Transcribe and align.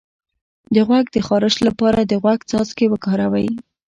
د 0.73 0.75
غوږ 0.87 1.05
د 1.15 1.17
خارش 1.27 1.55
لپاره 1.67 1.99
د 2.03 2.13
غوږ 2.21 2.39
څاڅکي 2.49 2.85
وکاروئ 2.89 3.49